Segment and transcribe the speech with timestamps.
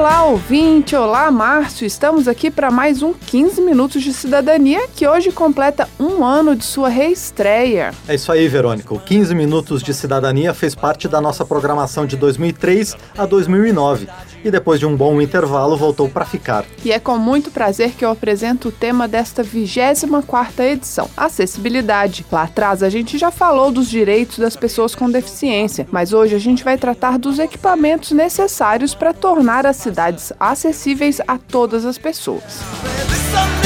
[0.00, 0.96] Olá, ouvinte!
[0.96, 1.86] Olá, Márcio!
[1.86, 6.64] Estamos aqui para mais um 15 Minutos de Cidadania que hoje completa um ano de
[6.64, 7.92] sua reestreia.
[8.08, 8.94] É isso aí, Verônica.
[8.94, 14.08] O 15 Minutos de Cidadania fez parte da nossa programação de 2003 a 2009
[14.44, 16.64] e depois de um bom intervalo voltou para ficar.
[16.84, 22.24] E é com muito prazer que eu apresento o tema desta 24ª edição, acessibilidade.
[22.30, 26.38] Lá atrás a gente já falou dos direitos das pessoas com deficiência, mas hoje a
[26.38, 32.60] gente vai tratar dos equipamentos necessários para tornar as cidades acessíveis a todas as pessoas.
[32.96, 33.59] Revista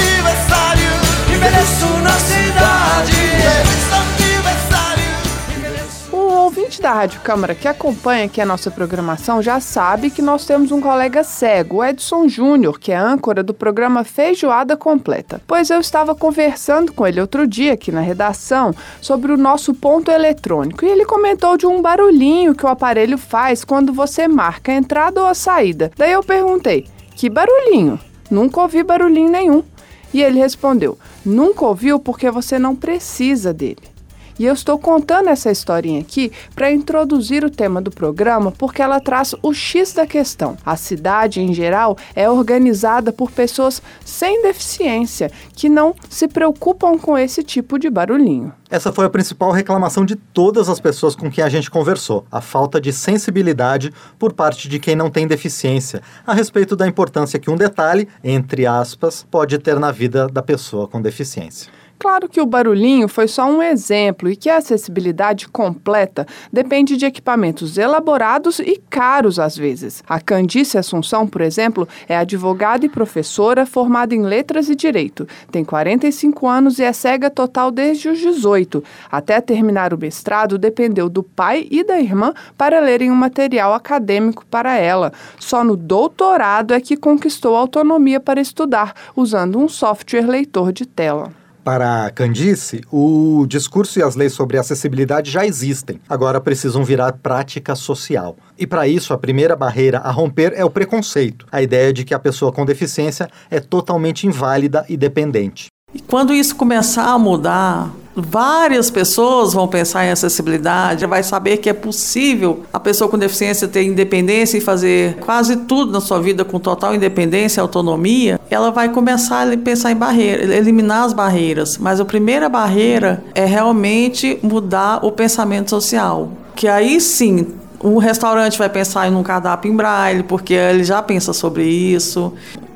[6.84, 10.82] da Rádio Câmara que acompanha aqui a nossa programação já sabe que nós temos um
[10.82, 15.40] colega cego, o Edson Júnior, que é âncora do programa Feijoada Completa.
[15.46, 20.10] Pois eu estava conversando com ele outro dia aqui na redação sobre o nosso ponto
[20.10, 24.74] eletrônico e ele comentou de um barulhinho que o aparelho faz quando você marca a
[24.74, 25.90] entrada ou a saída.
[25.96, 27.98] Daí eu perguntei: que barulhinho?
[28.30, 29.64] Nunca ouvi barulhinho nenhum.
[30.12, 33.93] E ele respondeu: nunca ouviu porque você não precisa dele.
[34.38, 38.98] E eu estou contando essa historinha aqui para introduzir o tema do programa porque ela
[38.98, 40.56] traz o X da questão.
[40.66, 47.16] A cidade, em geral, é organizada por pessoas sem deficiência que não se preocupam com
[47.16, 48.52] esse tipo de barulhinho.
[48.68, 52.40] Essa foi a principal reclamação de todas as pessoas com quem a gente conversou: a
[52.40, 57.50] falta de sensibilidade por parte de quem não tem deficiência a respeito da importância que
[57.50, 61.70] um detalhe, entre aspas, pode ter na vida da pessoa com deficiência.
[61.98, 67.06] Claro que o barulhinho foi só um exemplo e que a acessibilidade completa depende de
[67.06, 70.02] equipamentos elaborados e caros às vezes.
[70.06, 75.26] A Candice Assunção, por exemplo, é advogada e professora formada em Letras e Direito.
[75.50, 78.84] Tem 45 anos e é cega total desde os 18.
[79.10, 84.44] Até terminar o mestrado, dependeu do pai e da irmã para lerem um material acadêmico
[84.46, 85.12] para ela.
[85.38, 91.43] Só no doutorado é que conquistou autonomia para estudar, usando um software leitor de tela.
[91.64, 97.74] Para Candice, o discurso e as leis sobre acessibilidade já existem, agora precisam virar prática
[97.74, 98.36] social.
[98.58, 102.12] E para isso, a primeira barreira a romper é o preconceito, a ideia de que
[102.12, 105.68] a pessoa com deficiência é totalmente inválida e dependente.
[105.94, 111.68] E quando isso começar a mudar, várias pessoas vão pensar em acessibilidade, vai saber que
[111.68, 116.44] é possível a pessoa com deficiência ter independência e fazer quase tudo na sua vida
[116.44, 121.78] com total independência e autonomia, ela vai começar a pensar em barreiras, eliminar as barreiras.
[121.78, 126.30] Mas a primeira barreira é realmente mudar o pensamento social.
[126.54, 127.46] Que aí sim
[127.80, 132.32] o restaurante vai pensar em um cardápio em braille, porque ele já pensa sobre isso.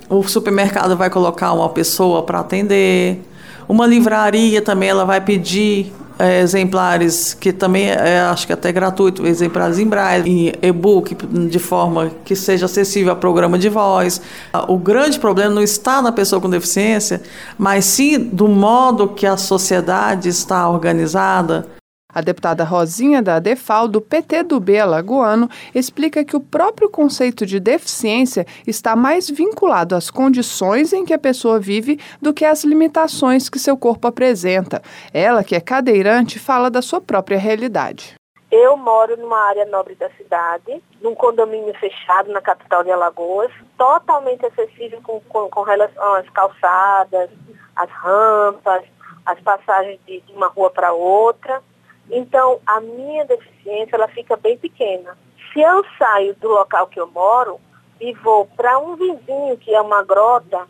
[0.08, 3.22] O supermercado vai colocar uma pessoa para atender.
[3.68, 9.24] Uma livraria também ela vai pedir é, exemplares que também é, acho que até gratuito,
[9.24, 14.20] exemplares em braille, em e-book, de forma que seja acessível a programa de voz.
[14.66, 17.22] O grande problema não está na pessoa com deficiência,
[17.56, 21.77] mas sim do modo que a sociedade está organizada.
[22.14, 27.44] A deputada Rosinha da Defal, do PT do B Alagoano, explica que o próprio conceito
[27.44, 32.64] de deficiência está mais vinculado às condições em que a pessoa vive do que às
[32.64, 34.80] limitações que seu corpo apresenta.
[35.12, 38.14] Ela, que é cadeirante, fala da sua própria realidade.
[38.50, 44.46] Eu moro numa área nobre da cidade, num condomínio fechado na capital de Alagoas, totalmente
[44.46, 47.28] acessível com, com, com relação às calçadas,
[47.76, 48.82] as rampas,
[49.26, 51.62] as passagens de, de uma rua para outra.
[52.10, 55.16] Então, a minha deficiência ela fica bem pequena.
[55.52, 57.60] Se eu saio do local que eu moro
[58.00, 60.66] e vou para um vizinho, que é uma grota,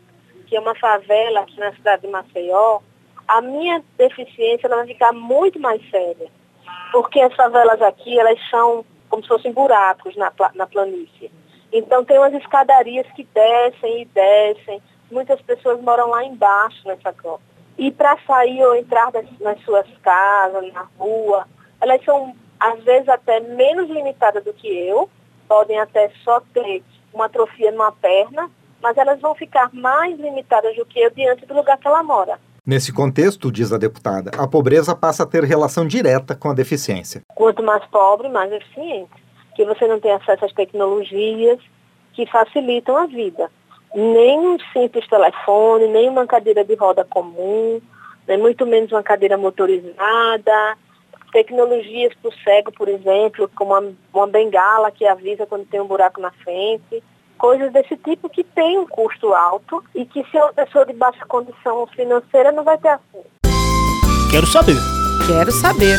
[0.47, 2.79] que é uma favela aqui na cidade de Maceió,
[3.27, 6.29] a minha deficiência ela vai ficar muito mais séria.
[6.91, 11.31] Porque as favelas aqui, elas são como se fossem buracos na, na planície.
[11.71, 14.81] Então, tem umas escadarias que descem e descem.
[15.11, 17.48] Muitas pessoas moram lá embaixo nessa grota.
[17.79, 21.47] E para sair ou entrar das, nas suas casas, na rua,
[21.79, 25.09] elas são, às vezes, até menos limitadas do que eu,
[25.47, 26.83] podem até só ter
[27.13, 28.51] uma atrofia numa perna,
[28.83, 32.37] mas elas vão ficar mais limitadas do que eu diante do lugar que ela mora.
[32.65, 37.21] Nesse contexto, diz a deputada, a pobreza passa a ter relação direta com a deficiência.
[37.33, 39.23] Quanto mais pobre, mais deficiente.
[39.55, 41.57] Que você não tem acesso às tecnologias
[42.11, 43.49] que facilitam a vida
[43.95, 47.81] nem um simples telefone, nem uma cadeira de roda comum,
[48.27, 50.77] nem muito menos uma cadeira motorizada,
[51.31, 55.87] tecnologias para o cego, por exemplo, como uma, uma bengala que avisa quando tem um
[55.87, 57.03] buraco na frente,
[57.37, 60.93] coisas desse tipo que tem um custo alto e que se é uma pessoa de
[60.93, 63.39] baixa condição financeira não vai ter acesso.
[64.29, 64.77] Quero saber.
[65.25, 65.97] Quero saber.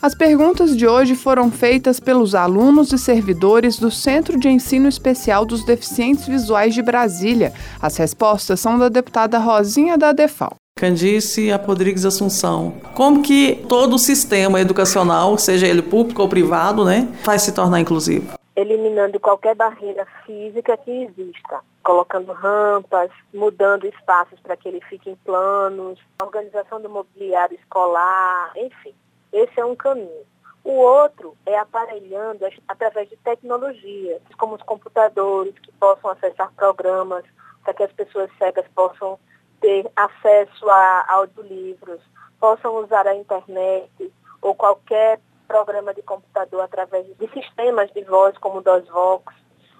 [0.00, 5.44] As perguntas de hoje foram feitas pelos alunos e servidores do Centro de Ensino Especial
[5.44, 7.52] dos Deficientes Visuais de Brasília.
[7.82, 10.54] As respostas são da deputada Rosinha da Defal.
[10.78, 12.74] Candice Rodrigues Assunção.
[12.94, 17.80] Como que todo o sistema educacional, seja ele público ou privado, né, vai se tornar
[17.80, 18.38] inclusivo?
[18.54, 25.14] eliminando qualquer barreira física que exista, colocando rampas, mudando espaços para que ele fique em
[25.24, 28.92] planos, organização do mobiliário escolar, enfim.
[29.32, 30.26] Esse é um caminho.
[30.64, 37.24] O outro é aparelhando através de tecnologias, como os computadores, que possam acessar programas,
[37.64, 39.18] para que as pessoas cegas possam
[39.60, 42.00] ter acesso a audiolivros,
[42.38, 48.58] possam usar a internet ou qualquer programa de computador através de sistemas de voz como
[48.58, 49.34] o DOSVox.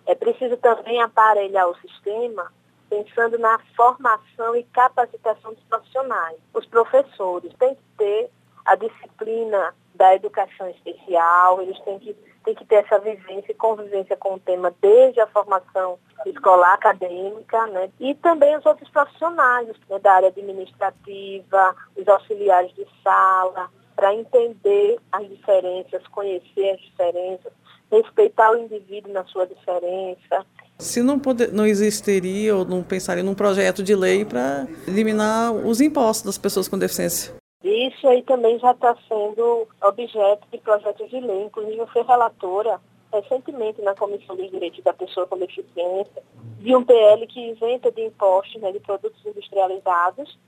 [0.06, 2.50] É preciso também aparelhar o sistema
[2.88, 6.38] pensando na formação e capacitação dos profissionais.
[6.54, 8.30] Os professores têm que ter
[8.68, 14.16] a disciplina da educação especial, eles têm que, têm que ter essa vivência e convivência
[14.16, 17.90] com o tema desde a formação escolar acadêmica, né?
[17.98, 24.98] e também os outros profissionais né, da área administrativa, os auxiliares de sala, para entender
[25.10, 27.52] as diferenças, conhecer as diferenças,
[27.90, 30.46] respeitar o indivíduo na sua diferença.
[30.78, 35.80] Se não, poder, não existiria ou não pensaria num projeto de lei para eliminar os
[35.80, 37.37] impostos das pessoas com deficiência?
[37.62, 41.44] Isso aí também já está sendo objeto de projetos de lei.
[41.44, 42.80] Inclusive, eu fui relatora
[43.12, 46.22] recentemente na Comissão dos Direitos da Pessoa com Deficiência
[46.60, 50.38] de um PL que isenta de impostos né, de produtos industrializados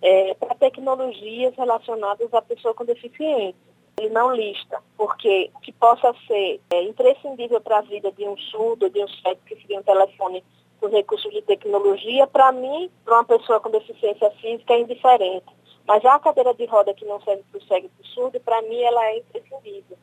[0.00, 3.74] é, para tecnologias relacionadas à pessoa com deficiência.
[3.98, 8.90] Ele não lista, porque que possa ser é, imprescindível para a vida de um surdo,
[8.90, 10.42] de um cego que seria um telefone
[10.80, 15.46] com recursos de tecnologia, para mim, para uma pessoa com deficiência física, é indiferente.
[15.86, 18.40] Mas a cadeira de roda que não serve para o cego e para o surdo,
[18.40, 19.98] para mim ela é imprescindível.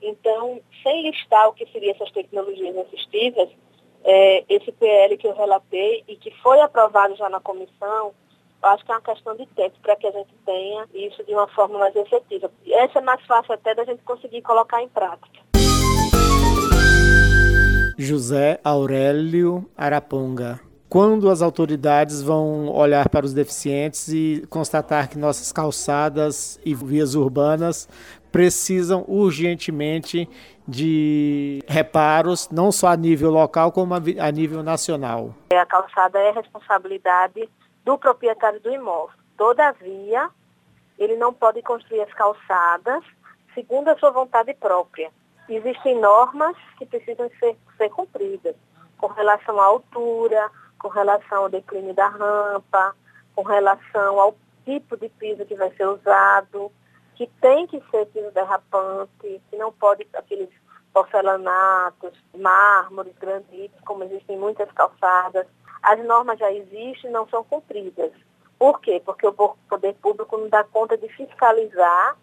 [0.00, 3.48] Então, sem listar o que seriam essas tecnologias assistivas,
[4.04, 8.14] é, esse PL que eu relatei e que foi aprovado já na comissão,
[8.62, 11.32] eu acho que é uma questão de tempo para que a gente tenha isso de
[11.32, 12.50] uma forma mais efetiva.
[12.64, 15.40] E essa é mais fácil até da gente conseguir colocar em prática.
[17.98, 25.52] José Aurélio Araponga quando as autoridades vão olhar para os deficientes e constatar que nossas
[25.52, 27.88] calçadas e vias urbanas
[28.30, 30.28] precisam urgentemente
[30.66, 35.34] de reparos, não só a nível local, como a nível nacional.
[35.52, 37.48] A calçada é responsabilidade
[37.84, 39.16] do proprietário do imóvel.
[39.36, 40.28] Todavia,
[40.98, 43.02] ele não pode construir as calçadas
[43.54, 45.10] segundo a sua vontade própria.
[45.48, 48.54] Existem normas que precisam ser, ser cumpridas
[48.98, 52.94] com relação à altura, com relação ao declínio da rampa,
[53.34, 56.72] com relação ao tipo de piso que vai ser usado,
[57.14, 60.50] que tem que ser piso derrapante, que não pode aqueles
[60.92, 65.46] porcelanatos, mármores, granitos, como existem em muitas calçadas.
[65.82, 68.12] As normas já existem e não são cumpridas.
[68.58, 69.02] Por quê?
[69.04, 72.16] Porque o poder público não dá conta de fiscalizar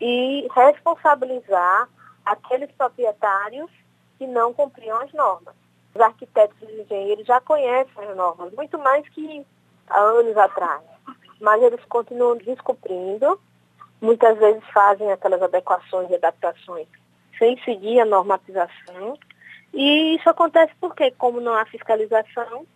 [0.00, 1.88] e responsabilizar
[2.24, 3.70] aqueles proprietários
[4.18, 5.54] que não cumpriam as normas.
[5.94, 9.44] Os arquitetos e engenheiros já conhecem as normas, muito mais que
[9.88, 10.82] há anos atrás.
[11.40, 13.38] Mas eles continuam descumprindo,
[14.00, 16.88] muitas vezes fazem aquelas adequações e adaptações
[17.38, 19.18] sem seguir a normatização.
[19.74, 22.66] E isso acontece porque, como não há fiscalização,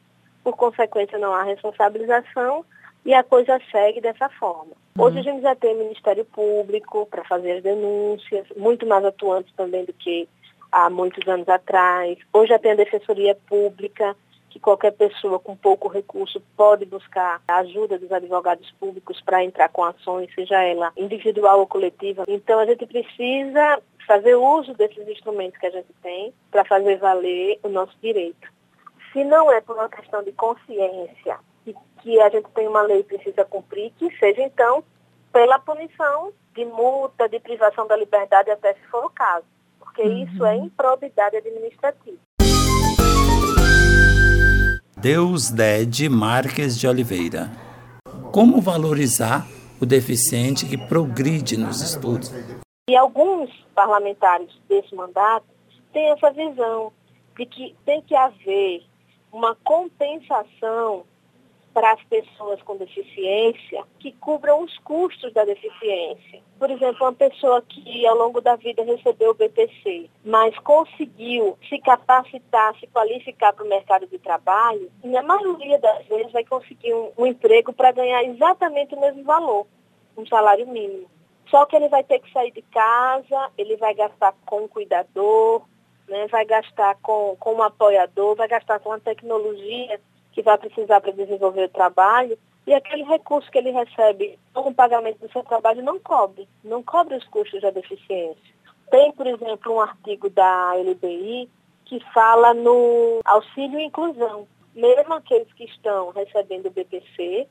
[0.43, 2.65] por consequência não há responsabilização
[3.05, 4.73] e a coisa segue dessa forma.
[4.99, 9.85] Hoje a gente já tem Ministério Público para fazer as denúncias, muito mais atuantes também
[9.85, 10.29] do que
[10.77, 12.19] há muitos anos atrás.
[12.31, 14.15] Hoje já tem a Defensoria Pública,
[14.51, 19.71] que qualquer pessoa com pouco recurso pode buscar a ajuda dos advogados públicos para entrar
[19.71, 22.25] com ações, seja ela individual ou coletiva.
[22.29, 27.59] Então a gente precisa fazer uso desses instrumentos que a gente tem para fazer valer
[27.63, 28.47] o nosso direito.
[29.15, 33.01] Se não é por uma questão de consciência e que a gente tem uma lei
[33.01, 34.85] e precisa cumprir, que seja então
[35.33, 39.57] pela punição de multa, de privação da liberdade, até se for o caso
[39.97, 40.25] porque uhum.
[40.25, 42.19] isso é improbidade administrativa.
[44.99, 47.51] Deus Dede Marques de Oliveira.
[48.33, 49.47] Como valorizar
[49.81, 52.31] o deficiente que progride nos estudos?
[52.89, 55.47] E alguns parlamentares desse mandato
[55.93, 56.93] têm essa visão
[57.37, 58.85] de que tem que haver
[59.33, 61.05] uma compensação
[61.77, 66.41] para as pessoas com deficiência que cubram os custos da deficiência.
[66.59, 71.79] Por exemplo, uma pessoa que ao longo da vida recebeu o BPC, mas conseguiu se
[71.81, 77.13] capacitar, se qualificar para o mercado de trabalho, na maioria das vezes vai conseguir um,
[77.19, 79.67] um emprego para ganhar exatamente o mesmo valor,
[80.17, 81.11] um salário mínimo.
[81.51, 85.61] Só que ele vai ter que sair de casa, ele vai gastar com um cuidador,
[86.09, 90.01] né, vai gastar com, com um apoiador, vai gastar com a tecnologia
[90.37, 94.75] que vai precisar para desenvolver o trabalho, e aquele recurso que ele recebe com o
[94.75, 98.55] pagamento do seu trabalho não cobre, não cobre os custos da deficiência.
[98.91, 101.49] Tem, por exemplo, um artigo da LBI
[101.87, 104.47] que fala no auxílio inclusão.
[104.75, 107.49] Mesmo aqueles que estão recebendo o BPC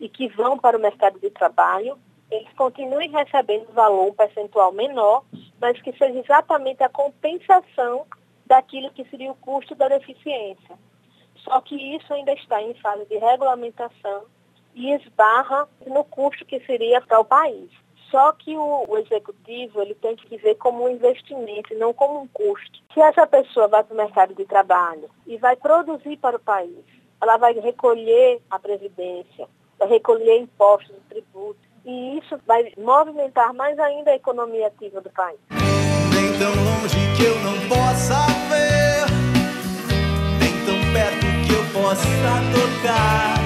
[0.00, 1.96] e que vão para o mercado de trabalho,
[2.32, 5.22] eles continuem recebendo valor, um percentual menor,
[5.60, 8.04] mas que seja exatamente a compensação
[8.44, 10.76] daquilo que seria o custo da deficiência.
[11.44, 14.24] Só que isso ainda está em fase de regulamentação
[14.74, 17.70] e esbarra no custo que seria para o país.
[18.10, 22.20] Só que o, o, executivo ele tem que ver como um investimento e não como
[22.20, 22.80] um custo.
[22.92, 26.84] Se essa pessoa vai para o mercado de trabalho e vai produzir para o país,
[27.20, 29.48] ela vai recolher a previdência,
[29.78, 35.38] vai recolher impostos, tributos, e isso vai movimentar mais ainda a economia ativa do país.
[35.50, 38.33] Nem tão longe que eu não possa
[41.94, 43.40] possa tocar,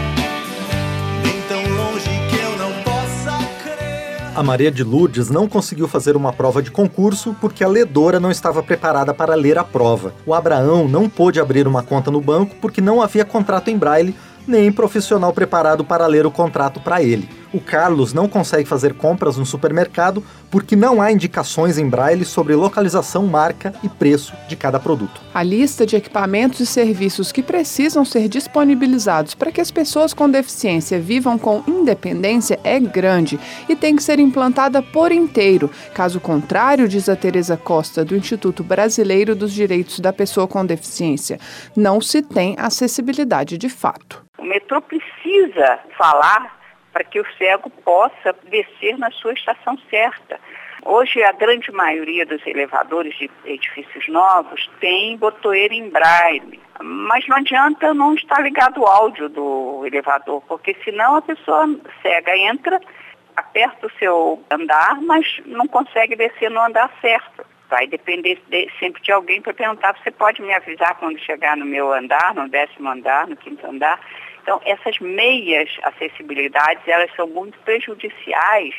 [1.22, 4.32] nem tão longe que eu não possa crer.
[4.34, 8.30] A Maria de Lourdes não conseguiu fazer uma prova de concurso porque a ledora não
[8.30, 10.14] estava preparada para ler a prova.
[10.24, 14.14] O Abraão não pôde abrir uma conta no banco porque não havia contrato em braille
[14.46, 17.28] nem profissional preparado para ler o contrato para ele.
[17.52, 22.54] O Carlos não consegue fazer compras no supermercado porque não há indicações em braille sobre
[22.54, 25.20] localização, marca e preço de cada produto.
[25.32, 30.28] A lista de equipamentos e serviços que precisam ser disponibilizados para que as pessoas com
[30.28, 35.70] deficiência vivam com independência é grande e tem que ser implantada por inteiro.
[35.94, 41.38] Caso contrário, diz a Tereza Costa, do Instituto Brasileiro dos Direitos da Pessoa com Deficiência,
[41.74, 44.22] não se tem acessibilidade de fato.
[44.38, 46.57] O metrô precisa falar
[46.92, 50.40] para que o cego possa descer na sua estação certa.
[50.84, 57.36] Hoje, a grande maioria dos elevadores de edifícios novos tem botoeira em braille, mas não
[57.36, 61.68] adianta não estar ligado o áudio do elevador, porque senão a pessoa
[62.00, 62.80] cega entra,
[63.36, 67.44] aperta o seu andar, mas não consegue descer no andar certo.
[67.68, 71.66] Vai depender de, sempre de alguém para perguntar, você pode me avisar quando chegar no
[71.66, 74.00] meu andar, no décimo andar, no quinto andar?
[74.48, 78.74] Então, essas meias acessibilidades, elas são muito prejudiciais,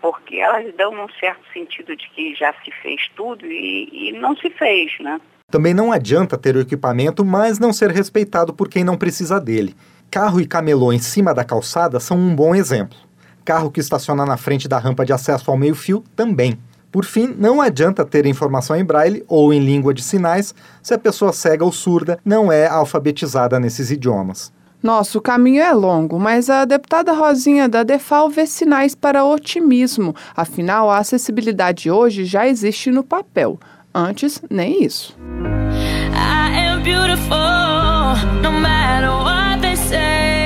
[0.00, 4.34] porque elas dão um certo sentido de que já se fez tudo e, e não
[4.34, 5.20] se fez, né?
[5.50, 9.76] Também não adianta ter o equipamento, mas não ser respeitado por quem não precisa dele.
[10.10, 12.96] Carro e camelô em cima da calçada são um bom exemplo.
[13.44, 16.58] Carro que estaciona na frente da rampa de acesso ao meio-fio também.
[16.90, 20.98] Por fim, não adianta ter informação em braille ou em língua de sinais se a
[20.98, 24.50] pessoa cega ou surda não é alfabetizada nesses idiomas.
[24.82, 30.14] Nosso caminho é longo, mas a deputada Rosinha da Defal vê sinais para otimismo.
[30.34, 33.58] Afinal, a acessibilidade hoje já existe no papel.
[33.94, 35.14] Antes, nem isso.
[36.14, 37.36] I am beautiful,
[38.40, 40.39] no matter what they say.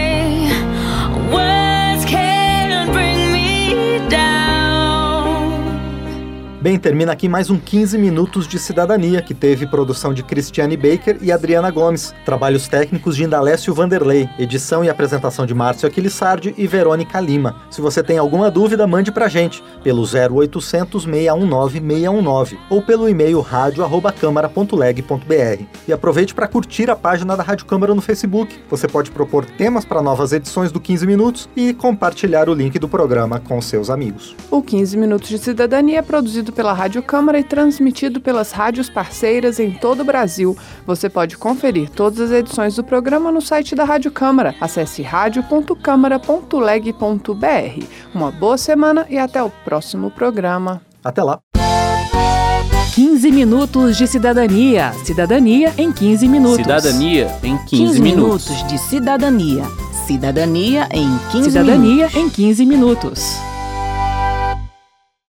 [6.65, 11.19] Bem, termina aqui mais um 15 minutos de cidadania que teve produção de Cristiane Baker
[11.21, 16.67] e Adriana Gomes, trabalhos técnicos de Indalécio Vanderlei, edição e apresentação de Márcio Aquilissardi e
[16.67, 17.57] Verônica Lima.
[17.71, 23.43] Se você tem alguma dúvida, mande pra gente pelo 0800 619 619 ou pelo e-mail
[23.43, 25.65] radio@câmara.leg.br.
[25.87, 28.59] E aproveite para curtir a página da Rádio Câmara no Facebook.
[28.71, 32.89] Você pode propor temas para novas edições do 15 minutos e compartilhar o link do
[32.89, 34.35] programa com seus amigos.
[34.51, 39.59] O 15 minutos de cidadania é produzido pela Rádio Câmara e transmitido pelas rádios parceiras
[39.61, 40.57] em todo o Brasil.
[40.87, 44.55] Você pode conferir todas as edições do programa no site da Rádio Câmara.
[44.61, 47.85] Acesse radio.câmara.leg.br.
[48.15, 50.81] Uma boa semana e até o próximo programa.
[51.03, 51.39] Até lá.
[52.95, 54.93] 15 minutos de cidadania.
[55.05, 56.57] Cidadania em 15 minutos.
[56.59, 58.49] Cidadania em 15, 15 minutos.
[58.49, 59.65] minutos de cidadania.
[60.07, 62.15] Cidadania em 15 Cidadania minutos.
[62.17, 63.54] em 15 minutos.